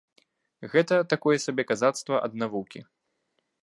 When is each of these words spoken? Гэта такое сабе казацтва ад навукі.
Гэта 0.71 0.95
такое 1.13 1.37
сабе 1.45 1.67
казацтва 1.73 2.15
ад 2.29 2.43
навукі. 2.45 2.79